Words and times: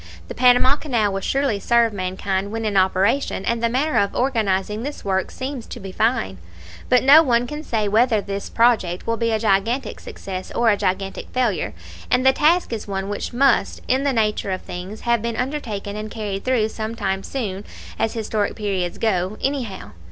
The 0.29 0.33
Panama 0.33 0.77
Canal 0.77 1.13
will 1.13 1.19
surely 1.21 1.59
serve 1.59 1.93
mankind 1.93 2.51
when 2.51 2.65
in 2.65 2.75
operation; 2.75 3.45
and 3.45 3.61
the 3.61 3.69
manner 3.69 3.99
of 3.99 4.15
organizing 4.15 4.81
this 4.81 5.05
work 5.05 5.29
seems 5.29 5.67
to 5.67 5.79
be 5.79 5.91
fine. 5.91 6.39
But 6.89 7.03
no 7.03 7.21
one 7.21 7.45
can 7.45 7.63
say 7.63 7.87
whether 7.87 8.19
this 8.19 8.49
project 8.49 9.05
will 9.05 9.17
be 9.17 9.29
a 9.29 9.37
gigantic 9.37 9.99
success 9.99 10.49
or 10.55 10.71
a 10.71 10.75
gigantic 10.75 11.29
failure; 11.33 11.75
and 12.09 12.25
the 12.25 12.33
task 12.33 12.73
is 12.73 12.87
one 12.87 13.09
which 13.09 13.31
must, 13.31 13.81
in 13.87 14.03
the 14.03 14.11
nature 14.11 14.49
of 14.49 14.63
things, 14.63 15.01
have 15.01 15.21
been 15.21 15.35
undertaken 15.37 15.95
and 15.95 16.09
carried 16.09 16.43
through 16.45 16.69
some 16.69 16.95
time 16.95 17.21
soon, 17.21 17.63
as 17.99 18.15
historic 18.15 18.55
periods 18.55 18.97
go, 18.97 19.37
anyhow. 19.39 19.91